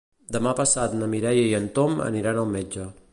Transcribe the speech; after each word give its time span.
Demà 0.35 0.53
passat 0.59 0.95
na 1.01 1.09
Mireia 1.11 1.45
i 1.51 1.53
en 1.59 1.69
Tom 1.77 2.03
aniran 2.09 2.41
al 2.45 2.53
metge. 2.59 2.91